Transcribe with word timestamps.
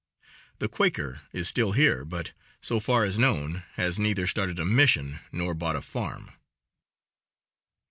The 0.57 0.67
Quaker 0.67 1.21
is 1.31 1.47
still 1.47 1.73
here, 1.73 2.03
but, 2.05 2.31
so 2.59 2.79
far 2.79 3.05
as 3.05 3.19
known, 3.19 3.61
has 3.75 3.99
neither 3.99 4.25
started 4.25 4.57
a 4.57 4.65
mission 4.65 5.19
nor 5.31 5.53
bought 5.53 5.75
a 5.75 5.81
farm. 5.83 6.31